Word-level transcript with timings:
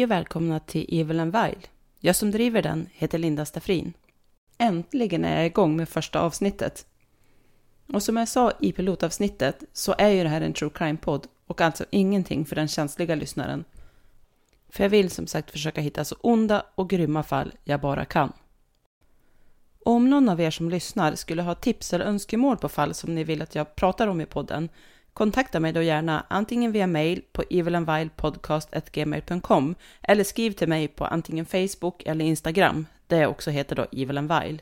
Hej 0.00 0.04
och 0.04 0.10
välkomna 0.10 0.60
till 0.60 1.00
Evil 1.00 1.20
and 1.20 1.36
Wild. 1.36 1.68
Jag 1.98 2.16
som 2.16 2.30
driver 2.30 2.62
den 2.62 2.86
heter 2.92 3.18
Linda 3.18 3.44
Staffrin. 3.44 3.92
Äntligen 4.58 5.24
är 5.24 5.36
jag 5.36 5.46
igång 5.46 5.76
med 5.76 5.88
första 5.88 6.20
avsnittet. 6.20 6.86
Och 7.92 8.02
som 8.02 8.16
jag 8.16 8.28
sa 8.28 8.52
i 8.60 8.72
pilotavsnittet 8.72 9.64
så 9.72 9.94
är 9.98 10.08
ju 10.08 10.22
det 10.22 10.28
här 10.28 10.40
en 10.40 10.52
true 10.52 10.70
crime-podd 10.74 11.26
och 11.46 11.60
alltså 11.60 11.84
ingenting 11.90 12.44
för 12.44 12.56
den 12.56 12.68
känsliga 12.68 13.14
lyssnaren. 13.14 13.64
För 14.68 14.84
jag 14.84 14.90
vill 14.90 15.10
som 15.10 15.26
sagt 15.26 15.50
försöka 15.50 15.80
hitta 15.80 16.04
så 16.04 16.16
onda 16.20 16.64
och 16.74 16.90
grymma 16.90 17.22
fall 17.22 17.52
jag 17.64 17.80
bara 17.80 18.04
kan. 18.04 18.32
Och 19.84 19.92
om 19.92 20.10
någon 20.10 20.28
av 20.28 20.40
er 20.40 20.50
som 20.50 20.70
lyssnar 20.70 21.14
skulle 21.14 21.42
ha 21.42 21.54
tips 21.54 21.92
eller 21.92 22.04
önskemål 22.04 22.56
på 22.56 22.68
fall 22.68 22.94
som 22.94 23.14
ni 23.14 23.24
vill 23.24 23.42
att 23.42 23.54
jag 23.54 23.76
pratar 23.76 24.06
om 24.06 24.20
i 24.20 24.26
podden 24.26 24.68
Kontakta 25.12 25.60
mig 25.60 25.72
då 25.72 25.82
gärna 25.82 26.26
antingen 26.28 26.72
via 26.72 26.86
mail 26.86 27.22
på 27.32 27.42
evilandvilepodcast.gmail.com 27.50 29.74
eller 30.02 30.24
skriv 30.24 30.52
till 30.52 30.68
mig 30.68 30.88
på 30.88 31.04
antingen 31.04 31.46
Facebook 31.46 32.02
eller 32.06 32.24
Instagram 32.24 32.86
där 33.06 33.20
jag 33.20 33.30
också 33.30 33.50
heter 33.50 33.76
då 33.76 33.86
evilandvile. 33.92 34.58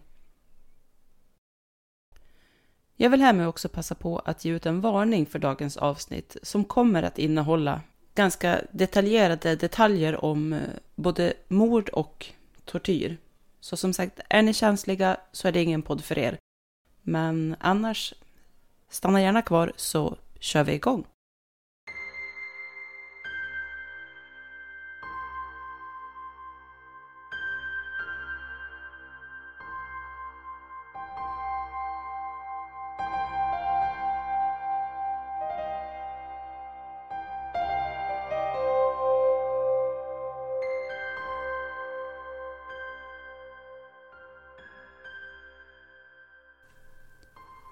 Jag 2.97 3.11
vill 3.11 3.21
härmed 3.21 3.49
också 3.49 3.69
passa 3.69 3.95
på 3.95 4.19
att 4.19 4.45
ge 4.45 4.53
ut 4.53 4.67
en 4.67 4.81
varning 4.81 5.27
för 5.27 5.39
dagens 5.39 5.77
avsnitt 5.77 6.37
som 6.43 6.65
kommer 6.65 7.03
att 7.03 7.19
innehålla 7.19 7.81
ganska 8.15 8.61
detaljerade 8.73 9.57
detaljer 9.57 10.25
om 10.25 10.53
eh, 10.53 10.61
både 10.95 11.35
mord 11.49 11.89
och 11.89 12.27
tortyr. 12.65 13.17
Så 13.61 13.77
som 13.77 13.93
sagt, 13.93 14.21
är 14.31 14.43
ni 14.43 14.55
känsliga 14.55 15.17
så 15.33 15.49
är 15.49 15.53
det 15.53 15.63
ingen 15.63 15.83
podd 15.83 16.05
för 16.05 16.19
er. 16.19 16.39
Men 17.03 17.57
annars, 17.61 18.15
stanna 18.91 19.23
gärna 19.23 19.43
kvar 19.43 19.73
så 19.77 20.17
kör 20.41 20.65
vi 20.65 20.73
igång. 20.73 21.07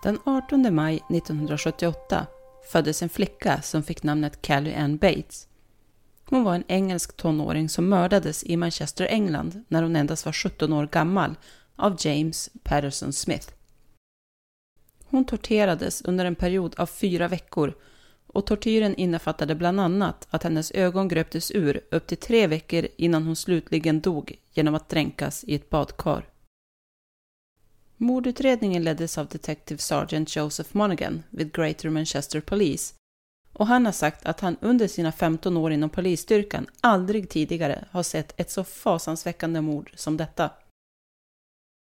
Den 0.06 0.18
18 0.24 0.74
maj 0.74 0.96
1978 0.96 2.26
föddes 2.68 3.02
en 3.02 3.08
flicka 3.08 3.62
som 3.62 3.82
fick 3.82 4.02
namnet 4.02 4.42
Callie 4.42 4.76
Ann 4.76 4.96
Bates. 4.96 5.48
Hon 6.24 6.44
var 6.44 6.54
en 6.54 6.64
engelsk 6.68 7.16
tonåring 7.16 7.68
som 7.68 7.88
mördades 7.88 8.44
i 8.44 8.56
Manchester, 8.56 9.06
England 9.06 9.64
när 9.68 9.82
hon 9.82 9.96
endast 9.96 10.26
var 10.26 10.32
17 10.32 10.72
år 10.72 10.86
gammal 10.86 11.34
av 11.76 11.96
James 11.98 12.50
Patterson 12.62 13.12
Smith. 13.12 13.48
Hon 15.04 15.24
torterades 15.24 16.02
under 16.02 16.24
en 16.24 16.34
period 16.34 16.74
av 16.78 16.86
fyra 16.86 17.28
veckor 17.28 17.74
och 18.26 18.46
tortyren 18.46 18.94
innefattade 18.94 19.54
bland 19.54 19.80
annat 19.80 20.26
att 20.30 20.42
hennes 20.42 20.70
ögon 20.70 21.08
gröptes 21.08 21.50
ur 21.50 21.80
upp 21.90 22.06
till 22.06 22.16
tre 22.16 22.46
veckor 22.46 22.88
innan 22.96 23.22
hon 23.22 23.36
slutligen 23.36 24.00
dog 24.00 24.38
genom 24.52 24.74
att 24.74 24.88
dränkas 24.88 25.44
i 25.44 25.54
ett 25.54 25.70
badkar. 25.70 26.28
Mordutredningen 27.96 28.84
leddes 28.84 29.18
av 29.18 29.26
Detective 29.26 29.78
Sergeant 29.78 30.36
Joseph 30.36 30.70
Monaghan 30.72 31.22
vid 31.30 31.52
Greater 31.52 31.90
Manchester 31.90 32.40
Police 32.40 32.94
och 33.52 33.66
han 33.66 33.86
har 33.86 33.92
sagt 33.92 34.26
att 34.26 34.40
han 34.40 34.56
under 34.60 34.88
sina 34.88 35.12
15 35.12 35.56
år 35.56 35.72
inom 35.72 35.90
polisstyrkan 35.90 36.66
aldrig 36.80 37.28
tidigare 37.28 37.84
har 37.90 38.02
sett 38.02 38.40
ett 38.40 38.50
så 38.50 38.64
fasansväckande 38.64 39.60
mord 39.60 39.92
som 39.94 40.16
detta. 40.16 40.50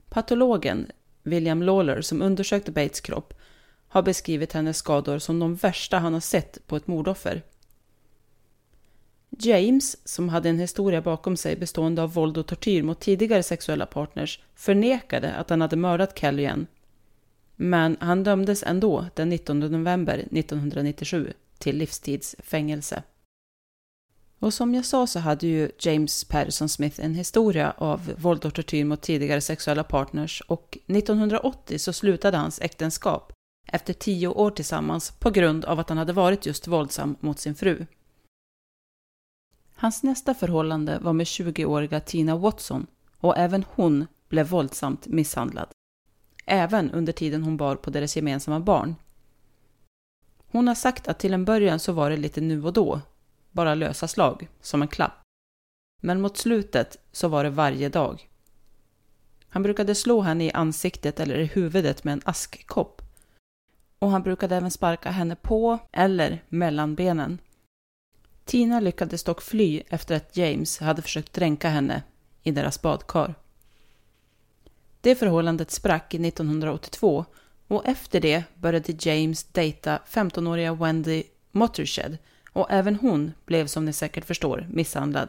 Patologen, 0.09 0.91
William 1.23 1.63
Lawler, 1.63 2.01
som 2.01 2.23
undersökte 2.23 2.73
Bates 2.73 3.01
kropp, 3.01 3.35
har 3.89 4.03
beskrivit 4.03 4.53
hennes 4.53 4.77
skador 4.77 5.19
som 5.19 5.39
de 5.39 5.55
värsta 5.55 5.99
han 5.99 6.13
har 6.13 6.21
sett 6.21 6.67
på 6.67 6.77
ett 6.77 6.87
mordoffer. 6.87 7.43
James, 9.41 10.09
som 10.09 10.28
hade 10.28 10.49
en 10.49 10.59
historia 10.59 11.03
bakom 11.03 11.37
sig 11.37 11.56
bestående 11.56 12.03
av 12.03 12.12
våld 12.12 12.38
och 12.38 12.47
tortyr 12.47 12.82
mot 12.82 13.00
tidigare 13.00 13.43
sexuella 13.43 13.87
partners, 13.87 14.41
förnekade 14.54 15.34
att 15.34 15.50
han 15.50 15.60
hade 15.60 15.76
mördat 15.76 16.19
Kellyan. 16.19 16.66
Men 17.56 17.97
han 18.00 18.25
dömdes 18.25 18.62
ändå 18.62 19.06
den 19.15 19.28
19 19.28 19.60
november 19.60 20.19
1997 20.19 21.32
till 21.59 21.77
livstidsfängelse. 21.77 23.03
Och 24.38 24.54
som 24.54 24.75
jag 24.75 24.84
sa 24.84 25.06
så 25.06 25.19
hade 25.19 25.47
ju 25.47 25.71
James 25.78 26.25
Patterson 26.25 26.69
Smith 26.69 27.04
en 27.04 27.15
historia 27.15 27.75
av 27.77 28.12
våld 28.16 28.44
och 28.44 28.54
tortyr 28.54 28.84
mot 28.84 29.03
tidigare 29.03 29.41
sexuella 29.41 29.84
partners 29.84 30.43
och 30.47 30.78
1980 30.87 31.78
så 31.78 31.93
slutade 31.93 32.37
hans 32.37 32.60
äktenskap 32.60 33.32
efter 33.66 33.93
tio 33.93 34.28
år 34.28 34.50
tillsammans 34.50 35.10
på 35.10 35.31
grund 35.31 35.65
av 35.65 35.81
att 35.81 35.88
han 35.88 35.98
hade 35.98 36.12
varit 36.12 36.47
just 36.47 36.66
våldsam 36.66 37.16
mot 37.21 37.38
sin 37.38 37.54
fru. 37.54 37.87
Hans 39.81 40.03
nästa 40.03 40.34
förhållande 40.34 40.99
var 40.99 41.12
med 41.12 41.25
20-åriga 41.25 42.00
Tina 42.00 42.37
Watson 42.37 42.87
och 43.16 43.39
även 43.39 43.65
hon 43.75 44.06
blev 44.28 44.49
våldsamt 44.49 45.06
misshandlad. 45.06 45.69
Även 46.47 46.91
under 46.91 47.12
tiden 47.12 47.43
hon 47.43 47.56
bar 47.56 47.77
på 47.77 47.91
deras 47.91 48.16
gemensamma 48.16 48.61
barn. 48.61 48.94
Hon 50.47 50.69
har 50.69 50.75
sagt 50.75 51.09
att 51.09 51.19
till 51.19 51.34
en 51.34 51.44
början 51.44 51.78
så 51.78 51.93
var 51.93 52.11
det 52.11 52.16
lite 52.16 52.41
nu 52.41 52.65
och 52.65 52.72
då, 52.72 53.00
bara 53.50 53.75
lösa 53.75 54.09
slag, 54.09 54.49
som 54.61 54.83
en 54.83 54.89
klapp. 54.89 55.22
Men 56.00 56.21
mot 56.21 56.37
slutet 56.37 56.97
så 57.12 57.28
var 57.28 57.45
det 57.45 57.50
varje 57.50 57.89
dag. 57.89 58.28
Han 59.49 59.62
brukade 59.62 59.95
slå 59.95 60.21
henne 60.21 60.45
i 60.45 60.53
ansiktet 60.53 61.21
eller 61.21 61.39
i 61.39 61.45
huvudet 61.45 62.05
med 62.05 62.12
en 62.12 62.22
askkopp. 62.25 63.03
Och 63.99 64.10
han 64.10 64.22
brukade 64.22 64.56
även 64.56 64.71
sparka 64.71 65.10
henne 65.10 65.37
på 65.37 65.78
eller 65.93 66.45
mellan 66.49 66.95
benen. 66.95 67.39
Tina 68.48 68.81
lyckades 68.81 69.25
dock 69.25 69.42
fly 69.42 69.82
efter 69.88 70.16
att 70.16 70.36
James 70.36 70.78
hade 70.78 71.03
försökt 71.03 71.32
dränka 71.32 71.69
henne 71.69 72.03
i 72.42 72.50
deras 72.50 72.82
badkar. 72.82 73.34
Det 75.00 75.14
förhållandet 75.14 75.70
sprack 75.70 76.14
1982 76.14 77.25
och 77.66 77.86
efter 77.86 78.20
det 78.20 78.44
började 78.54 79.10
James 79.10 79.44
dejta 79.44 80.00
15-åriga 80.09 80.75
Wendy 80.75 81.22
Mottershed 81.53 82.19
och 82.53 82.66
även 82.70 82.97
hon 82.97 83.32
blev 83.47 83.66
som 83.66 83.84
ni 83.84 83.92
säkert 83.92 84.25
förstår 84.25 84.66
misshandlad. 84.70 85.28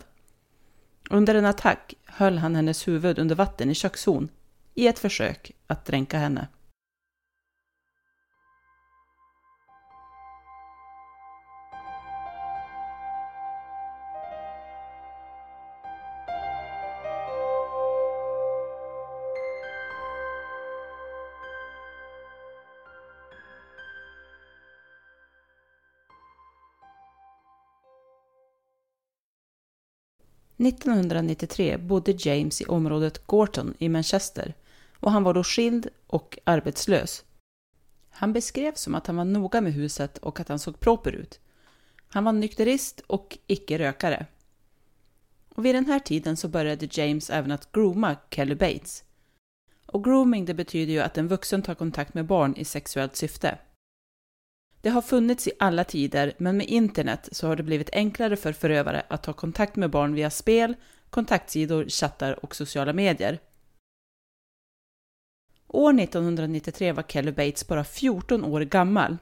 Under 1.09 1.35
en 1.35 1.45
attack 1.45 1.93
höll 2.05 2.37
han 2.37 2.55
hennes 2.55 2.87
huvud 2.87 3.19
under 3.19 3.35
vatten 3.35 3.69
i 3.69 3.75
kökshon 3.75 4.29
i 4.75 4.87
ett 4.87 4.99
försök 4.99 5.51
att 5.67 5.85
dränka 5.85 6.17
henne. 6.17 6.47
1993 30.59 31.77
bodde 31.77 32.15
James 32.17 32.61
i 32.61 32.65
området 32.65 33.27
Gorton 33.27 33.73
i 33.77 33.89
Manchester 33.89 34.53
och 34.99 35.11
han 35.11 35.23
var 35.23 35.33
då 35.33 35.43
skild 35.43 35.87
och 36.07 36.39
arbetslös. 36.43 37.23
Han 38.09 38.33
beskrevs 38.33 38.81
som 38.81 38.95
att 38.95 39.07
han 39.07 39.15
var 39.15 39.25
noga 39.25 39.61
med 39.61 39.73
huset 39.73 40.17
och 40.17 40.39
att 40.39 40.49
han 40.49 40.59
såg 40.59 40.79
proper 40.79 41.11
ut. 41.11 41.39
Han 42.07 42.23
var 42.23 42.31
nykterist 42.31 42.99
och 43.07 43.37
icke-rökare. 43.47 44.25
Och 45.55 45.65
vid 45.65 45.75
den 45.75 45.85
här 45.85 45.99
tiden 45.99 46.37
så 46.37 46.47
började 46.47 46.87
James 46.91 47.29
även 47.29 47.51
att 47.51 47.71
grooma 47.71 48.15
Kelly 48.31 48.55
Bates. 48.55 49.03
Och 49.85 50.03
grooming 50.03 50.45
det 50.45 50.53
betyder 50.53 50.93
ju 50.93 50.99
att 50.99 51.17
en 51.17 51.27
vuxen 51.27 51.61
tar 51.61 51.75
kontakt 51.75 52.13
med 52.13 52.25
barn 52.25 52.55
i 52.55 52.65
sexuellt 52.65 53.15
syfte. 53.15 53.57
Det 54.81 54.89
har 54.89 55.01
funnits 55.01 55.47
i 55.47 55.51
alla 55.59 55.83
tider, 55.83 56.33
men 56.37 56.57
med 56.57 56.67
internet 56.67 57.29
så 57.31 57.47
har 57.47 57.55
det 57.55 57.63
blivit 57.63 57.89
enklare 57.93 58.35
för 58.35 58.53
förövare 58.53 59.03
att 59.09 59.23
ta 59.23 59.33
kontakt 59.33 59.75
med 59.75 59.89
barn 59.89 60.13
via 60.13 60.29
spel, 60.29 60.75
kontaktsidor, 61.09 61.85
chattar 61.89 62.45
och 62.45 62.55
sociala 62.55 62.93
medier. 62.93 63.39
År 65.67 65.99
1993 65.99 66.91
var 66.91 67.03
Kelly 67.03 67.31
Bates 67.31 67.67
bara 67.67 67.83
14 67.83 68.43
år 68.43 68.61
gammal. 68.61 69.17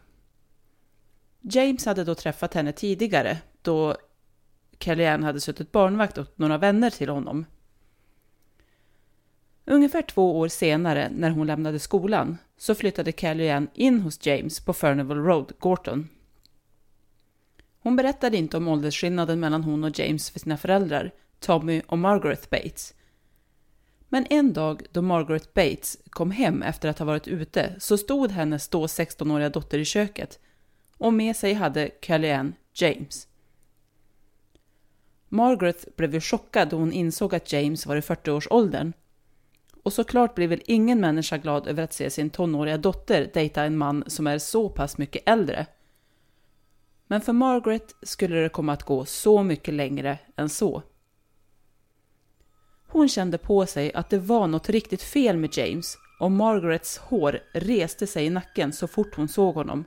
James 1.41 1.85
hade 1.85 2.03
då 2.03 2.15
träffat 2.15 2.53
henne 2.53 2.71
tidigare, 2.71 3.37
då 3.61 3.95
Kellyanne 4.79 5.25
hade 5.25 5.41
suttit 5.41 5.71
barnvakt 5.71 6.17
åt 6.17 6.37
några 6.37 6.57
vänner 6.57 6.89
till 6.89 7.09
honom. 7.09 7.45
Ungefär 9.69 10.01
två 10.01 10.39
år 10.39 10.47
senare, 10.47 11.09
när 11.15 11.29
hon 11.29 11.47
lämnade 11.47 11.79
skolan, 11.79 12.37
så 12.57 12.75
flyttade 12.75 13.11
Kellyanne 13.11 13.67
in 13.73 13.99
hos 13.99 14.25
James 14.25 14.59
på 14.59 14.73
Furnival 14.73 15.17
Road, 15.17 15.51
Gorton. 15.59 16.09
Hon 17.79 17.95
berättade 17.95 18.37
inte 18.37 18.57
om 18.57 18.67
åldersskillnaden 18.67 19.39
mellan 19.39 19.63
hon 19.63 19.83
och 19.83 19.99
James 19.99 20.29
för 20.29 20.39
sina 20.39 20.57
föräldrar, 20.57 21.11
Tommy 21.39 21.81
och 21.87 21.97
Margaret 21.97 22.49
Bates. 22.49 22.93
Men 24.09 24.25
en 24.29 24.53
dag 24.53 24.83
då 24.91 25.01
Margaret 25.01 25.53
Bates 25.53 25.97
kom 26.09 26.31
hem 26.31 26.61
efter 26.61 26.89
att 26.89 26.99
ha 26.99 27.05
varit 27.05 27.27
ute 27.27 27.75
så 27.79 27.97
stod 27.97 28.31
hennes 28.31 28.67
då 28.69 28.85
16-åriga 28.85 29.49
dotter 29.49 29.79
i 29.79 29.85
köket 29.85 30.39
och 30.97 31.13
med 31.13 31.35
sig 31.35 31.53
hade 31.53 31.91
Kellyanne 32.01 32.51
James. 32.73 33.27
Margaret 35.29 35.95
blev 35.95 36.13
ju 36.13 36.21
chockad 36.21 36.69
då 36.69 36.77
hon 36.77 36.91
insåg 36.91 37.35
att 37.35 37.53
James 37.53 37.85
var 37.85 37.95
i 37.95 38.01
40-årsåldern. 38.01 38.93
Och 39.87 39.93
såklart 39.93 40.35
blir 40.35 40.47
väl 40.47 40.61
ingen 40.65 41.01
människa 41.01 41.37
glad 41.37 41.67
över 41.67 41.83
att 41.83 41.93
se 41.93 42.09
sin 42.09 42.29
tonåriga 42.29 42.77
dotter 42.77 43.31
dejta 43.33 43.63
en 43.63 43.77
man 43.77 44.03
som 44.07 44.27
är 44.27 44.37
så 44.37 44.69
pass 44.69 44.97
mycket 44.97 45.29
äldre. 45.29 45.65
Men 47.07 47.21
för 47.21 47.33
Margaret 47.33 47.95
skulle 48.01 48.35
det 48.35 48.49
komma 48.49 48.73
att 48.73 48.83
gå 48.83 49.05
så 49.05 49.43
mycket 49.43 49.73
längre 49.73 50.19
än 50.35 50.49
så. 50.49 50.83
Hon 52.87 53.09
kände 53.09 53.37
på 53.37 53.65
sig 53.65 53.93
att 53.93 54.09
det 54.09 54.19
var 54.19 54.47
något 54.47 54.69
riktigt 54.69 55.03
fel 55.03 55.37
med 55.37 55.57
James 55.57 55.97
och 56.19 56.31
Margarets 56.31 56.97
hår 56.97 57.39
reste 57.53 58.07
sig 58.07 58.25
i 58.25 58.29
nacken 58.29 58.73
så 58.73 58.87
fort 58.87 59.15
hon 59.15 59.27
såg 59.27 59.55
honom. 59.55 59.85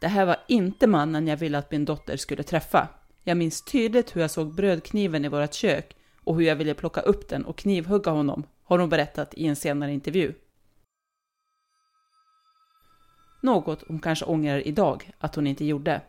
Det 0.00 0.08
här 0.08 0.26
var 0.26 0.36
inte 0.48 0.86
mannen 0.86 1.26
jag 1.26 1.36
ville 1.36 1.58
att 1.58 1.70
min 1.70 1.84
dotter 1.84 2.16
skulle 2.16 2.42
träffa. 2.42 2.88
Jag 3.24 3.36
minns 3.36 3.62
tydligt 3.62 4.16
hur 4.16 4.20
jag 4.20 4.30
såg 4.30 4.54
brödkniven 4.54 5.24
i 5.24 5.28
vårt 5.28 5.54
kök 5.54 5.97
och 6.28 6.36
hur 6.36 6.42
jag 6.42 6.56
ville 6.56 6.74
plocka 6.74 7.00
upp 7.00 7.28
den 7.28 7.44
och 7.44 7.58
knivhugga 7.58 8.10
honom, 8.10 8.44
har 8.64 8.78
hon 8.78 8.88
berättat 8.88 9.34
i 9.34 9.46
en 9.46 9.56
senare 9.56 9.92
intervju. 9.92 10.34
Något 13.42 13.84
hon 13.88 13.98
kanske 13.98 14.24
ångrar 14.24 14.66
idag 14.66 15.10
att 15.18 15.34
hon 15.34 15.46
inte 15.46 15.64
gjorde. 15.64 16.00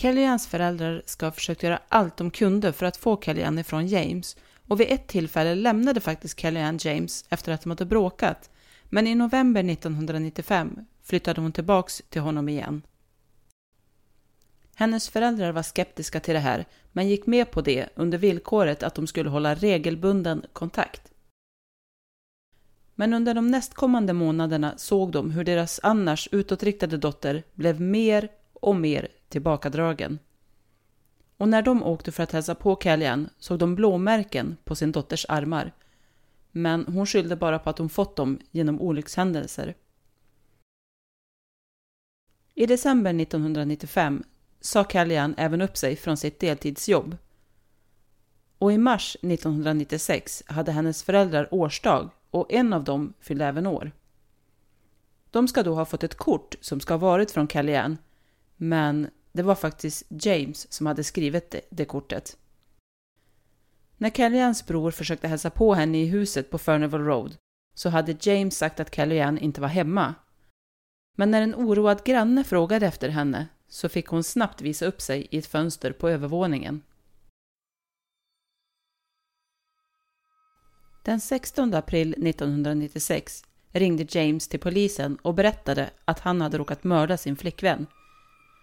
Kellyannes 0.00 0.46
föräldrar 0.46 1.02
ska 1.06 1.26
ha 1.26 1.32
försökt 1.32 1.62
göra 1.62 1.80
allt 1.88 2.16
de 2.16 2.30
kunde 2.30 2.72
för 2.72 2.86
att 2.86 2.96
få 2.96 3.20
Kellyanne 3.20 3.60
ifrån 3.60 3.86
James 3.86 4.36
och 4.68 4.80
vid 4.80 4.86
ett 4.90 5.06
tillfälle 5.06 5.54
lämnade 5.54 6.00
faktiskt 6.00 6.40
Kellyanne 6.40 6.78
James 6.82 7.24
efter 7.28 7.52
att 7.52 7.62
de 7.62 7.70
hade 7.70 7.84
bråkat. 7.84 8.50
Men 8.84 9.06
i 9.06 9.14
november 9.14 9.64
1995 9.64 10.86
flyttade 11.02 11.40
hon 11.40 11.52
tillbaks 11.52 12.02
till 12.08 12.20
honom 12.20 12.48
igen. 12.48 12.82
Hennes 14.74 15.08
föräldrar 15.08 15.52
var 15.52 15.62
skeptiska 15.62 16.20
till 16.20 16.34
det 16.34 16.40
här 16.40 16.66
men 16.92 17.08
gick 17.08 17.26
med 17.26 17.50
på 17.50 17.60
det 17.60 17.88
under 17.94 18.18
villkoret 18.18 18.82
att 18.82 18.94
de 18.94 19.06
skulle 19.06 19.30
hålla 19.30 19.54
regelbunden 19.54 20.46
kontakt. 20.52 21.12
Men 22.94 23.14
under 23.14 23.34
de 23.34 23.46
nästkommande 23.50 24.12
månaderna 24.12 24.74
såg 24.76 25.12
de 25.12 25.30
hur 25.30 25.44
deras 25.44 25.80
annars 25.82 26.28
utåtriktade 26.32 26.96
dotter 26.96 27.42
blev 27.54 27.80
mer 27.80 28.28
och 28.52 28.76
mer 28.76 29.08
tillbakadragen. 29.30 30.18
Och 31.36 31.48
när 31.48 31.62
de 31.62 31.82
åkte 31.82 32.12
för 32.12 32.22
att 32.22 32.32
hälsa 32.32 32.54
på 32.54 32.76
Kellyanne 32.82 33.28
såg 33.38 33.58
de 33.58 33.74
blåmärken 33.74 34.56
på 34.64 34.74
sin 34.74 34.92
dotters 34.92 35.26
armar. 35.28 35.72
Men 36.50 36.86
hon 36.86 37.06
skyllde 37.06 37.36
bara 37.36 37.58
på 37.58 37.70
att 37.70 37.78
hon 37.78 37.88
fått 37.88 38.16
dem 38.16 38.38
genom 38.50 38.80
olyckshändelser. 38.80 39.74
I 42.54 42.66
december 42.66 43.20
1995 43.20 44.22
sa 44.60 44.84
Kellyanne 44.84 45.34
även 45.36 45.60
upp 45.60 45.76
sig 45.76 45.96
från 45.96 46.16
sitt 46.16 46.40
deltidsjobb. 46.40 47.16
Och 48.58 48.72
i 48.72 48.78
mars 48.78 49.16
1996 49.22 50.42
hade 50.46 50.72
hennes 50.72 51.02
föräldrar 51.02 51.54
årsdag 51.54 52.10
och 52.30 52.52
en 52.52 52.72
av 52.72 52.84
dem 52.84 53.12
fyllde 53.20 53.46
även 53.46 53.66
år. 53.66 53.92
De 55.30 55.48
ska 55.48 55.62
då 55.62 55.74
ha 55.74 55.84
fått 55.84 56.04
ett 56.04 56.14
kort 56.14 56.54
som 56.60 56.80
ska 56.80 56.94
ha 56.94 56.98
varit 56.98 57.30
från 57.30 57.48
Kellyanne 57.48 57.96
men 58.56 59.08
det 59.32 59.42
var 59.42 59.54
faktiskt 59.54 60.02
James 60.08 60.72
som 60.72 60.86
hade 60.86 61.04
skrivit 61.04 61.50
det, 61.50 61.60
det 61.70 61.84
kortet. 61.84 62.36
När 63.96 64.10
Kellyannes 64.10 64.66
bror 64.66 64.90
försökte 64.90 65.28
hälsa 65.28 65.50
på 65.50 65.74
henne 65.74 65.98
i 65.98 66.06
huset 66.06 66.50
på 66.50 66.58
Furnival 66.58 67.04
Road 67.04 67.36
så 67.74 67.88
hade 67.88 68.16
James 68.20 68.58
sagt 68.58 68.80
att 68.80 68.94
Kellyanne 68.94 69.40
inte 69.40 69.60
var 69.60 69.68
hemma. 69.68 70.14
Men 71.16 71.30
när 71.30 71.42
en 71.42 71.54
oroad 71.54 72.04
granne 72.04 72.44
frågade 72.44 72.86
efter 72.86 73.08
henne 73.08 73.48
så 73.68 73.88
fick 73.88 74.06
hon 74.06 74.24
snabbt 74.24 74.60
visa 74.60 74.86
upp 74.86 75.00
sig 75.00 75.28
i 75.30 75.38
ett 75.38 75.46
fönster 75.46 75.92
på 75.92 76.08
övervåningen. 76.08 76.82
Den 81.04 81.20
16 81.20 81.74
april 81.74 82.12
1996 82.12 83.44
ringde 83.72 84.06
James 84.08 84.48
till 84.48 84.60
polisen 84.60 85.16
och 85.16 85.34
berättade 85.34 85.90
att 86.04 86.20
han 86.20 86.40
hade 86.40 86.58
råkat 86.58 86.84
mörda 86.84 87.16
sin 87.16 87.36
flickvän 87.36 87.86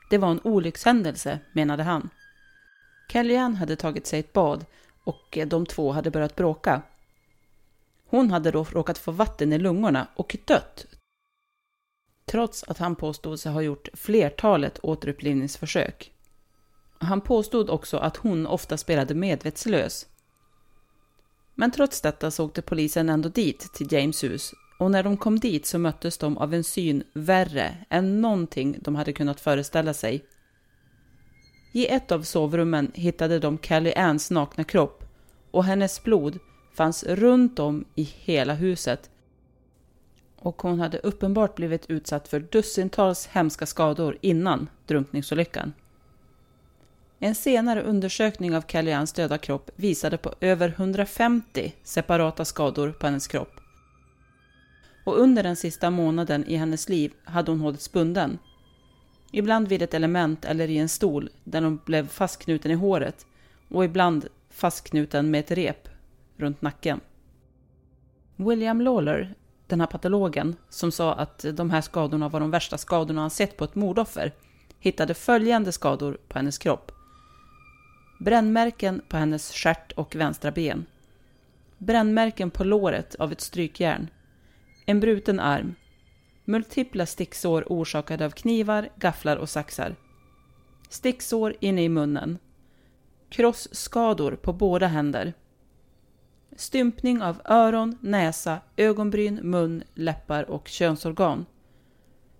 det 0.10 0.18
var 0.18 0.32
en 0.32 0.42
olyckshändelse, 0.44 1.40
menade 1.52 1.84
han. 1.84 2.10
Kellyanne 3.12 3.56
hade 3.56 3.76
tagit 3.76 4.08
sig 4.08 4.20
ett 4.20 4.34
bad 4.34 4.66
och 5.04 5.38
eh, 5.38 5.48
de 5.48 5.66
två 5.66 5.92
hade 5.92 6.12
börjat 6.12 6.36
bråka. 6.36 6.82
Hon 8.06 8.32
hade 8.32 8.52
då 8.52 8.64
råkat 8.64 8.98
få 8.98 9.12
vatten 9.12 9.54
i 9.54 9.60
lungorna 9.60 10.08
och 10.16 10.38
dött. 10.46 10.86
Trots 12.26 12.64
att 12.64 12.78
han 12.78 12.96
påstod 12.96 13.40
sig 13.40 13.52
ha 13.52 13.62
gjort 13.62 13.88
flertalet 13.94 14.80
återupplivningsförsök. 14.84 16.12
Han 16.98 17.22
påstod 17.22 17.70
också 17.70 17.98
att 17.98 18.18
hon 18.18 18.48
ofta 18.48 18.78
spelade 18.78 19.14
medvetslös. 19.14 20.08
Men 21.56 21.72
trots 21.72 22.02
detta 22.02 22.32
så 22.32 22.46
åkte 22.46 22.62
polisen 22.62 23.10
ändå 23.10 23.30
dit 23.30 23.74
till 23.74 23.94
James 23.94 24.24
hus 24.24 24.54
och 24.78 24.92
när 24.92 25.04
de 25.04 25.18
kom 25.18 25.40
dit 25.40 25.66
så 25.66 25.80
möttes 25.80 26.18
de 26.18 26.38
av 26.38 26.54
en 26.54 26.64
syn 26.64 27.04
värre 27.14 27.78
än 27.90 28.22
någonting 28.22 28.78
de 28.82 28.96
hade 28.96 29.14
kunnat 29.14 29.40
föreställa 29.40 29.94
sig. 29.94 30.26
I 31.72 31.88
ett 31.88 32.12
av 32.12 32.22
sovrummen 32.22 32.92
hittade 32.94 33.40
de 33.40 33.58
Kelly 33.58 33.94
Anns 33.94 34.32
nakna 34.32 34.64
kropp 34.64 35.04
och 35.52 35.64
hennes 35.64 36.04
blod 36.04 36.40
fanns 36.74 37.04
runt 37.04 37.60
om 37.60 37.86
i 37.96 38.04
hela 38.04 38.54
huset. 38.54 39.10
Och 40.40 40.62
hon 40.62 40.80
hade 40.80 40.98
uppenbart 40.98 41.56
blivit 41.56 41.90
utsatt 41.90 42.28
för 42.28 42.40
dussintals 42.40 43.28
hemska 43.28 43.66
skador 43.66 44.18
innan 44.22 44.70
drunkningsolyckan. 44.86 45.74
En 47.20 47.36
senare 47.36 47.82
undersökning 47.82 48.56
av 48.56 48.62
Kellyannes 48.62 49.14
döda 49.14 49.38
kropp 49.38 49.72
visade 49.76 50.18
på 50.18 50.34
över 50.42 50.70
150 50.70 51.74
separata 51.84 52.46
skador 52.46 52.92
på 52.92 53.08
hennes 53.08 53.28
kropp 53.28 53.60
och 55.08 55.20
under 55.20 55.44
den 55.44 55.56
sista 55.56 55.90
månaden 55.90 56.46
i 56.48 56.56
hennes 56.56 56.90
liv 56.90 57.14
hade 57.24 57.52
hon 57.52 57.60
hållits 57.60 57.92
bunden. 57.92 58.40
Ibland 59.32 59.68
vid 59.68 59.82
ett 59.82 59.94
element 59.94 60.46
eller 60.46 60.70
i 60.70 60.78
en 60.78 60.90
stol 60.90 61.30
där 61.44 61.62
hon 61.62 61.80
blev 61.86 62.08
fastknuten 62.08 62.72
i 62.72 62.74
håret 62.74 63.26
och 63.70 63.86
ibland 63.86 64.28
fastknuten 64.50 65.32
med 65.32 65.40
ett 65.40 65.52
rep 65.52 65.90
runt 66.38 66.62
nacken. 66.62 67.00
William 68.36 68.82
Lawler, 68.82 69.36
den 69.68 69.80
här 69.80 69.88
patologen 69.88 70.56
som 70.70 70.92
sa 70.92 71.14
att 71.14 71.46
de 71.54 71.70
här 71.70 71.82
skadorna 71.82 72.30
var 72.30 72.40
de 72.40 72.52
värsta 72.52 72.78
skadorna 72.78 73.22
han 73.22 73.30
sett 73.30 73.58
på 73.58 73.64
ett 73.64 73.76
mordoffer, 73.76 74.32
hittade 74.80 75.14
följande 75.14 75.72
skador 75.72 76.18
på 76.28 76.40
hennes 76.40 76.58
kropp. 76.58 76.92
Brännmärken 78.20 79.02
på 79.10 79.18
hennes 79.18 79.52
stjärt 79.52 79.92
och 79.92 80.16
vänstra 80.16 80.52
ben. 80.52 80.86
Brännmärken 81.78 82.50
på 82.52 82.64
låret 82.64 83.16
av 83.16 83.32
ett 83.32 83.42
strykjärn 83.42 84.08
en 84.90 85.00
bruten 85.00 85.40
arm, 85.40 85.76
multipla 86.46 87.06
sticksår 87.06 87.64
orsakade 87.68 88.26
av 88.26 88.30
knivar, 88.30 88.90
gafflar 88.96 89.38
och 89.38 89.50
saxar, 89.50 89.96
sticksår 90.90 91.56
inne 91.60 91.84
i 91.84 91.90
munnen, 91.90 92.38
krossskador 93.30 94.36
på 94.36 94.54
båda 94.54 94.88
händer, 94.88 95.34
stympning 96.56 97.22
av 97.22 97.42
öron, 97.46 97.98
näsa, 98.02 98.60
ögonbryn, 98.76 99.40
mun, 99.44 99.84
läppar 99.94 100.50
och 100.50 100.68
könsorgan, 100.68 101.46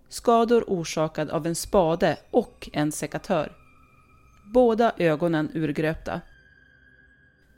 skador 0.08 0.64
orsakad 0.66 1.30
av 1.30 1.46
en 1.46 1.54
spade 1.54 2.16
och 2.30 2.70
en 2.72 2.92
sekatör, 2.92 3.52
båda 4.54 4.92
ögonen 4.96 5.50
urgröpta, 5.54 6.20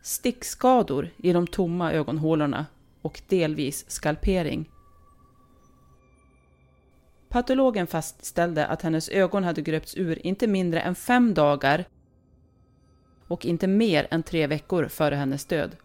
stickskador 0.03 1.11
i 1.17 1.33
de 1.33 1.47
tomma 1.47 1.93
ögonhålorna 1.93 2.67
och 3.03 3.21
delvis 3.29 3.91
skalpering. 3.91 4.69
Patologen 7.31 7.87
fastställde 7.87 8.67
att 8.67 8.83
hennes 8.83 9.09
ögon 9.09 9.45
hade 9.45 9.63
gröpts 9.63 9.97
ur 9.97 10.27
inte 10.27 10.47
mindre 10.47 10.81
än 10.81 10.95
fem 10.95 11.35
dagar 11.35 11.85
och 13.27 13.47
inte 13.47 13.67
mer 13.67 14.07
än 14.11 14.23
tre 14.23 14.47
veckor 14.47 14.89
före 14.89 15.15
hennes 15.15 15.45
död. 15.45 15.77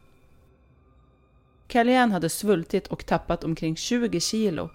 Kellyanne 1.68 2.14
hade 2.14 2.30
svultit 2.30 2.88
och 2.88 3.06
tappat 3.06 3.44
omkring 3.44 3.75
20 3.75 4.20
kilo 4.20 4.70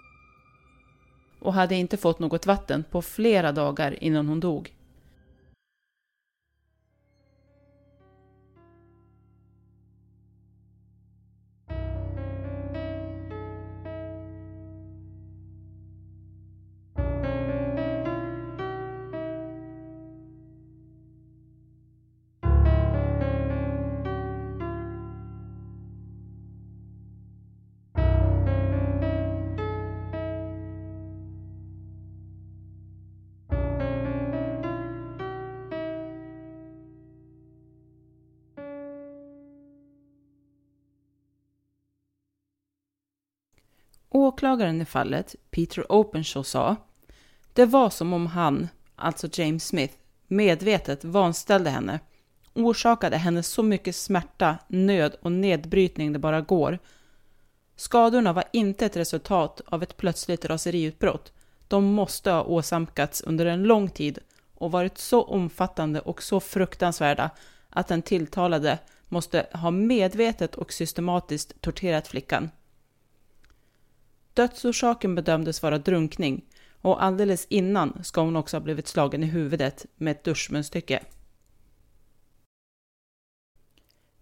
och 1.40 1.54
hade 1.54 1.74
inte 1.74 1.96
fått 1.96 2.18
något 2.18 2.46
vatten 2.46 2.84
på 2.90 3.02
flera 3.02 3.52
dagar 3.52 4.04
innan 4.04 4.28
hon 4.28 4.40
dog. 4.40 4.74
Åklagaren 44.10 44.80
i 44.82 44.84
fallet, 44.84 45.34
Peter 45.50 45.92
Openshaw, 45.92 46.44
sa 46.44 46.76
det 47.52 47.66
var 47.66 47.90
som 47.90 48.12
om 48.12 48.26
han, 48.26 48.68
alltså 48.96 49.28
James 49.32 49.66
Smith, 49.66 49.94
medvetet 50.26 51.04
vanställde 51.04 51.70
henne, 51.70 52.00
orsakade 52.54 53.16
henne 53.16 53.42
så 53.42 53.62
mycket 53.62 53.96
smärta, 53.96 54.58
nöd 54.68 55.16
och 55.22 55.32
nedbrytning 55.32 56.12
det 56.12 56.18
bara 56.18 56.40
går. 56.40 56.78
Skadorna 57.76 58.32
var 58.32 58.44
inte 58.52 58.86
ett 58.86 58.96
resultat 58.96 59.60
av 59.66 59.82
ett 59.82 59.96
plötsligt 59.96 60.44
raseriutbrott. 60.44 61.32
De 61.68 61.84
måste 61.84 62.30
ha 62.30 62.42
åsamkats 62.42 63.20
under 63.20 63.46
en 63.46 63.62
lång 63.62 63.90
tid 63.90 64.18
och 64.54 64.72
varit 64.72 64.98
så 64.98 65.22
omfattande 65.22 66.00
och 66.00 66.22
så 66.22 66.40
fruktansvärda 66.40 67.30
att 67.70 67.88
den 67.88 68.02
tilltalade 68.02 68.78
måste 69.08 69.46
ha 69.52 69.70
medvetet 69.70 70.54
och 70.54 70.72
systematiskt 70.72 71.60
torterat 71.60 72.08
flickan. 72.08 72.50
Dödsorsaken 74.34 75.14
bedömdes 75.14 75.62
vara 75.62 75.78
drunkning 75.78 76.44
och 76.82 77.02
alldeles 77.02 77.46
innan 77.50 78.04
ska 78.04 78.20
hon 78.20 78.36
också 78.36 78.56
ha 78.56 78.60
blivit 78.62 78.88
slagen 78.88 79.22
i 79.22 79.26
huvudet 79.26 79.86
med 79.96 80.10
ett 80.10 80.24
duschmunstycke. 80.24 81.02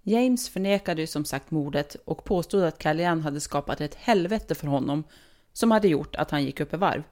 James 0.03 0.49
förnekade 0.49 1.01
ju 1.01 1.07
som 1.07 1.25
sagt 1.25 1.51
mordet 1.51 1.97
och 2.05 2.25
påstod 2.25 2.65
att 2.65 2.79
Callian 2.79 3.21
hade 3.21 3.41
skapat 3.41 3.81
ett 3.81 3.95
helvete 3.95 4.55
för 4.55 4.67
honom 4.67 5.05
som 5.53 5.71
hade 5.71 5.89
gjort 5.89 6.17
att 6.17 6.31
han 6.31 6.45
gick 6.45 6.61
upp 6.61 6.75
i 6.75 6.77
varv. 6.77 7.03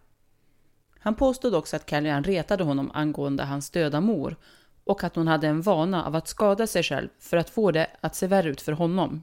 Han 0.99 1.15
påstod 1.15 1.55
också 1.55 1.77
att 1.77 1.87
Callian 1.87 2.25
retade 2.25 2.65
honom 2.65 2.91
angående 2.95 3.45
hans 3.45 3.71
döda 3.71 4.01
mor 4.01 4.37
och 4.85 5.05
att 5.05 5.17
hon 5.17 5.29
hade 5.29 5.47
en 5.47 5.63
vana 5.63 6.05
av 6.05 6.17
att 6.17 6.29
skada 6.29 6.67
sig 6.67 6.83
själv 6.83 7.09
för 7.19 7.37
att 7.37 7.51
få 7.51 7.71
det 7.71 7.87
att 8.01 8.15
se 8.15 8.27
värre 8.27 8.49
ut 8.49 8.61
för 8.61 8.73
honom. 8.73 9.23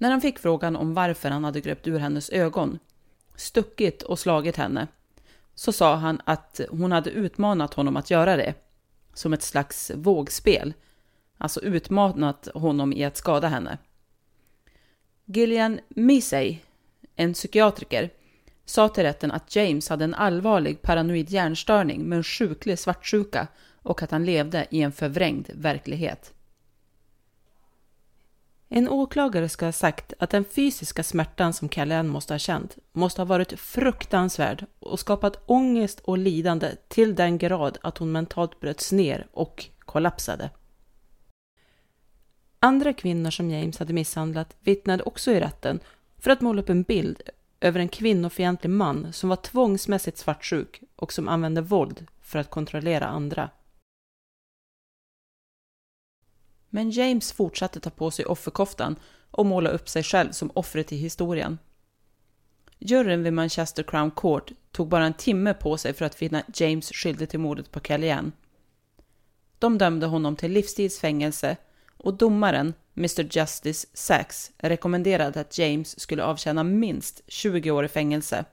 När 0.00 0.10
han 0.10 0.20
fick 0.20 0.38
frågan 0.38 0.76
om 0.76 0.94
varför 0.94 1.30
han 1.30 1.44
hade 1.44 1.60
gröpt 1.60 1.86
ur 1.86 1.98
hennes 1.98 2.30
ögon, 2.30 2.78
stuckit 3.36 4.02
och 4.02 4.18
slagit 4.18 4.56
henne, 4.56 4.86
så 5.54 5.72
sa 5.72 5.94
han 5.96 6.20
att 6.24 6.60
hon 6.70 6.92
hade 6.92 7.10
utmanat 7.10 7.74
honom 7.74 7.96
att 7.96 8.10
göra 8.10 8.36
det, 8.36 8.54
som 9.14 9.32
ett 9.32 9.42
slags 9.42 9.90
vågspel, 9.94 10.74
alltså 11.38 11.60
utmanat 11.60 12.48
honom 12.54 12.92
i 12.92 13.04
att 13.04 13.16
skada 13.16 13.48
henne. 13.48 13.78
Gillian 15.24 15.80
Misey, 15.88 16.58
en 17.16 17.32
psykiatriker, 17.32 18.10
sa 18.64 18.88
till 18.88 19.04
rätten 19.04 19.30
att 19.30 19.56
James 19.56 19.88
hade 19.88 20.04
en 20.04 20.14
allvarlig 20.14 20.82
paranoid 20.82 21.30
hjärnstörning 21.30 22.02
med 22.02 22.16
en 22.16 22.24
sjuklig 22.24 22.78
svartsjuka 22.78 23.46
och 23.82 24.02
att 24.02 24.10
han 24.10 24.24
levde 24.24 24.66
i 24.70 24.82
en 24.82 24.92
förvrängd 24.92 25.50
verklighet. 25.54 26.34
En 28.72 28.88
åklagare 28.88 29.48
ska 29.48 29.64
ha 29.64 29.72
sagt 29.72 30.12
att 30.18 30.30
den 30.30 30.44
fysiska 30.44 31.02
smärtan 31.02 31.52
som 31.52 31.68
Kellyanne 31.68 32.08
måste 32.08 32.34
ha 32.34 32.38
känt 32.38 32.78
måste 32.92 33.20
ha 33.20 33.26
varit 33.26 33.60
fruktansvärd 33.60 34.66
och 34.78 35.00
skapat 35.00 35.42
ångest 35.46 36.00
och 36.00 36.18
lidande 36.18 36.68
till 36.88 37.14
den 37.14 37.38
grad 37.38 37.78
att 37.82 37.98
hon 37.98 38.12
mentalt 38.12 38.60
bröts 38.60 38.92
ner 38.92 39.26
och 39.32 39.66
kollapsade. 39.78 40.50
Andra 42.60 42.92
kvinnor 42.92 43.30
som 43.30 43.50
James 43.50 43.78
hade 43.78 43.92
misshandlat 43.92 44.56
vittnade 44.60 45.02
också 45.02 45.30
i 45.30 45.40
rätten 45.40 45.80
för 46.18 46.30
att 46.30 46.40
måla 46.40 46.62
upp 46.62 46.68
en 46.68 46.82
bild 46.82 47.22
över 47.60 47.80
en 47.80 47.88
kvinnofientlig 47.88 48.70
man 48.70 49.12
som 49.12 49.28
var 49.28 49.36
tvångsmässigt 49.36 50.18
svartsjuk 50.18 50.82
och 50.96 51.12
som 51.12 51.28
använde 51.28 51.60
våld 51.60 52.06
för 52.22 52.38
att 52.38 52.50
kontrollera 52.50 53.06
andra. 53.06 53.50
Men 56.70 56.90
James 56.90 57.32
fortsatte 57.32 57.80
ta 57.80 57.90
på 57.90 58.10
sig 58.10 58.24
offerkoftan 58.24 58.96
och 59.30 59.46
måla 59.46 59.70
upp 59.70 59.88
sig 59.88 60.02
själv 60.02 60.32
som 60.32 60.50
offret 60.54 60.92
i 60.92 60.96
historien. 60.96 61.58
Juryn 62.78 63.22
vid 63.22 63.32
Manchester 63.32 63.82
Crown 63.82 64.10
Court 64.10 64.52
tog 64.72 64.88
bara 64.88 65.06
en 65.06 65.14
timme 65.14 65.54
på 65.54 65.76
sig 65.76 65.92
för 65.92 66.04
att 66.04 66.14
finna 66.14 66.42
James 66.54 66.92
skyldig 66.92 67.28
till 67.28 67.40
mordet 67.40 67.70
på 67.70 67.80
Kellyanne. 67.80 68.30
De 69.58 69.78
dömde 69.78 70.06
honom 70.06 70.36
till 70.36 70.52
livstidsfängelse 70.52 71.56
och 71.96 72.14
domaren, 72.14 72.74
Mr 72.96 73.36
Justice 73.36 73.88
Sachs, 73.94 74.52
rekommenderade 74.58 75.40
att 75.40 75.58
James 75.58 76.00
skulle 76.00 76.24
avtjäna 76.24 76.64
minst 76.64 77.20
20 77.26 77.70
år 77.70 77.84
i 77.84 77.88
fängelse. 77.88 78.44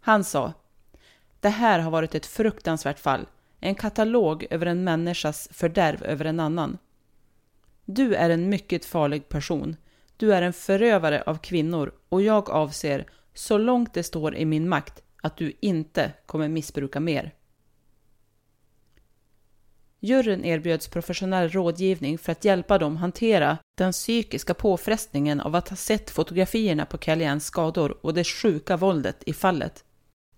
Han 0.00 0.24
sa 0.24 0.52
Det 1.40 1.48
här 1.48 1.78
har 1.78 1.90
varit 1.90 2.14
ett 2.14 2.26
fruktansvärt 2.26 2.98
fall, 2.98 3.26
en 3.60 3.74
katalog 3.74 4.46
över 4.50 4.66
en 4.66 4.84
människas 4.84 5.48
fördärv 5.52 6.02
över 6.02 6.24
en 6.24 6.40
annan. 6.40 6.78
Du 7.88 8.14
är 8.14 8.30
en 8.30 8.48
mycket 8.48 8.84
farlig 8.84 9.28
person. 9.28 9.76
Du 10.16 10.34
är 10.34 10.42
en 10.42 10.52
förövare 10.52 11.22
av 11.22 11.38
kvinnor 11.38 11.92
och 12.08 12.22
jag 12.22 12.50
avser, 12.50 13.06
så 13.34 13.58
långt 13.58 13.94
det 13.94 14.02
står 14.02 14.36
i 14.36 14.44
min 14.44 14.68
makt, 14.68 15.02
att 15.22 15.36
du 15.36 15.52
inte 15.60 16.12
kommer 16.26 16.48
missbruka 16.48 17.00
mer. 17.00 17.34
Juryn 20.00 20.44
erbjöds 20.44 20.88
professionell 20.88 21.48
rådgivning 21.48 22.18
för 22.18 22.32
att 22.32 22.44
hjälpa 22.44 22.78
dem 22.78 22.96
hantera 22.96 23.58
den 23.78 23.92
psykiska 23.92 24.54
påfrestningen 24.54 25.40
av 25.40 25.54
att 25.54 25.68
ha 25.68 25.76
sett 25.76 26.10
fotografierna 26.10 26.86
på 26.86 26.98
Kellyannes 26.98 27.46
skador 27.46 27.98
och 28.02 28.14
det 28.14 28.24
sjuka 28.24 28.76
våldet 28.76 29.22
i 29.26 29.32
fallet. 29.32 29.84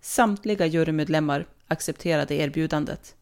Samtliga 0.00 0.67
jurymedlemmar 0.67 1.47
accepterade 1.69 2.35
erbjudandet. 2.35 3.14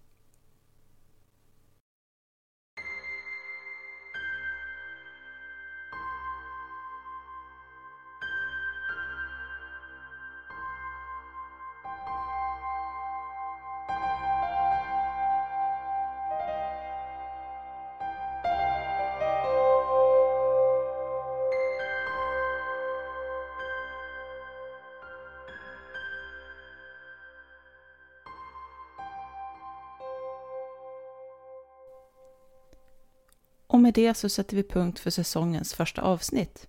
Och 33.76 33.82
med 33.82 33.94
det 33.94 34.14
så 34.14 34.28
sätter 34.28 34.56
vi 34.56 34.62
punkt 34.62 34.98
för 34.98 35.10
säsongens 35.10 35.74
första 35.74 36.02
avsnitt. 36.02 36.66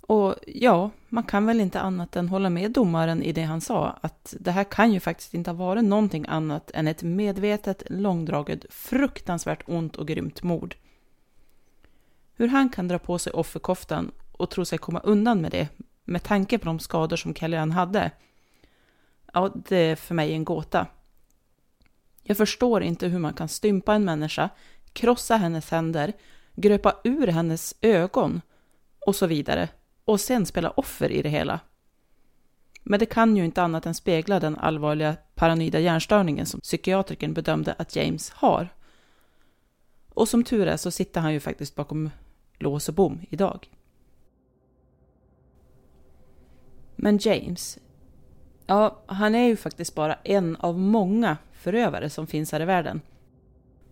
Och 0.00 0.34
ja, 0.46 0.90
man 1.08 1.24
kan 1.24 1.46
väl 1.46 1.60
inte 1.60 1.80
annat 1.80 2.16
än 2.16 2.28
hålla 2.28 2.50
med 2.50 2.72
domaren 2.72 3.22
i 3.22 3.32
det 3.32 3.42
han 3.42 3.60
sa, 3.60 3.98
att 4.00 4.34
det 4.40 4.50
här 4.50 4.64
kan 4.64 4.92
ju 4.92 5.00
faktiskt 5.00 5.34
inte 5.34 5.50
ha 5.50 5.56
varit 5.56 5.84
någonting 5.84 6.24
annat 6.28 6.70
än 6.74 6.88
ett 6.88 7.02
medvetet, 7.02 7.82
långdraget, 7.90 8.66
fruktansvärt 8.70 9.62
ont 9.66 9.96
och 9.96 10.08
grymt 10.08 10.42
mord. 10.42 10.76
Hur 12.34 12.48
han 12.48 12.68
kan 12.68 12.88
dra 12.88 12.98
på 12.98 13.18
sig 13.18 13.32
offerkoftan 13.32 14.10
och 14.32 14.50
tro 14.50 14.64
sig 14.64 14.78
komma 14.78 15.00
undan 15.00 15.40
med 15.40 15.50
det, 15.50 15.68
med 16.04 16.22
tanke 16.22 16.58
på 16.58 16.64
de 16.64 16.78
skador 16.78 17.16
som 17.16 17.34
Kellyanne 17.34 17.74
hade, 17.74 18.10
ja, 19.32 19.52
det 19.68 19.76
är 19.76 19.96
för 19.96 20.14
mig 20.14 20.32
en 20.32 20.44
gåta. 20.44 20.86
Jag 22.22 22.36
förstår 22.36 22.82
inte 22.82 23.06
hur 23.06 23.18
man 23.18 23.34
kan 23.34 23.48
stympa 23.48 23.94
en 23.94 24.04
människa, 24.04 24.50
krossa 24.92 25.36
hennes 25.36 25.70
händer, 25.70 26.12
gröpa 26.54 26.96
ur 27.04 27.26
hennes 27.26 27.74
ögon 27.80 28.40
och 29.06 29.16
så 29.16 29.26
vidare 29.26 29.68
och 30.04 30.20
sen 30.20 30.46
spela 30.46 30.70
offer 30.70 31.10
i 31.10 31.22
det 31.22 31.28
hela. 31.28 31.60
Men 32.82 33.00
det 33.00 33.06
kan 33.06 33.36
ju 33.36 33.44
inte 33.44 33.62
annat 33.62 33.86
än 33.86 33.94
spegla 33.94 34.40
den 34.40 34.56
allvarliga 34.56 35.16
paranoida 35.34 35.78
hjärnstörningen 35.78 36.46
som 36.46 36.60
psykiatrikern 36.60 37.34
bedömde 37.34 37.74
att 37.78 37.96
James 37.96 38.30
har. 38.30 38.68
Och 40.08 40.28
som 40.28 40.44
tur 40.44 40.66
är 40.66 40.76
så 40.76 40.90
sitter 40.90 41.20
han 41.20 41.32
ju 41.32 41.40
faktiskt 41.40 41.74
bakom 41.74 42.10
lås 42.58 42.88
och 42.88 42.94
bom 42.94 43.20
idag. 43.30 43.68
Men 46.96 47.18
James, 47.18 47.78
ja, 48.66 49.02
han 49.06 49.34
är 49.34 49.46
ju 49.46 49.56
faktiskt 49.56 49.94
bara 49.94 50.14
en 50.14 50.56
av 50.56 50.78
många 50.78 51.36
förövare 51.52 52.10
som 52.10 52.26
finns 52.26 52.52
här 52.52 52.60
i 52.60 52.64
världen. 52.64 53.00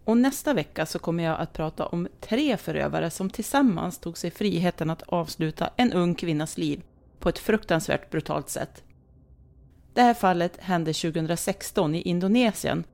Och 0.07 0.17
nästa 0.17 0.55
vecka 0.55 0.87
så 0.87 0.99
kommer 0.99 1.25
jag 1.25 1.41
att 1.41 1.53
prata 1.53 1.87
om 1.87 2.09
tre 2.21 2.57
förövare 2.57 3.11
som 3.11 3.31
tillsammans 3.31 3.99
tog 3.99 4.19
sig 4.19 4.31
friheten 4.31 4.91
att 4.91 5.03
avsluta 5.03 5.71
en 5.77 5.93
ung 5.93 6.15
kvinnas 6.15 6.59
liv 6.59 6.83
på 7.19 7.29
ett 7.29 7.39
fruktansvärt 7.39 8.11
brutalt 8.11 8.49
sätt. 8.49 8.85
Det 9.95 10.03
här 10.03 10.15
fallet 10.15 10.57
hände 10.57 10.93
2016 10.93 11.95
i 11.95 12.01
Indonesien, 12.01 12.85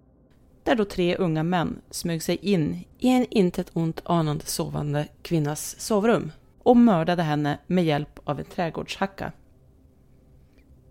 där 0.62 0.74
då 0.74 0.84
tre 0.84 1.16
unga 1.16 1.42
män 1.42 1.80
smög 1.90 2.22
sig 2.22 2.36
in 2.36 2.84
i 2.98 3.08
en 3.08 3.26
intet 3.30 3.70
ont 3.72 4.00
anande 4.04 4.44
sovande 4.44 5.08
kvinnas 5.22 5.80
sovrum 5.80 6.32
och 6.62 6.76
mördade 6.76 7.22
henne 7.22 7.58
med 7.66 7.84
hjälp 7.84 8.20
av 8.24 8.38
en 8.38 8.44
trädgårdshacka. 8.44 9.32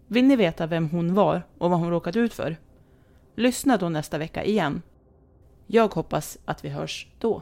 Vill 0.08 0.26
ni 0.26 0.36
veta 0.36 0.68
vem 0.68 0.90
hon 0.90 1.14
var 1.14 1.44
och 1.58 1.70
vad 1.70 1.80
hon 1.80 1.90
råkat 1.90 2.16
ut 2.16 2.34
för? 2.34 2.58
Lyssna 3.36 3.78
då 3.78 3.90
nästa 3.90 4.18
vecka 4.18 4.44
igen. 4.44 4.82
Jag 5.74 5.94
hoppas 5.94 6.38
att 6.46 6.66
vi 6.66 6.70
hörs 6.70 7.08
då. 7.20 7.42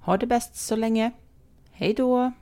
Ha 0.00 0.16
det 0.16 0.26
bäst 0.26 0.56
så 0.56 0.76
länge. 0.76 1.10
Hej 1.70 1.94
då! 1.94 2.32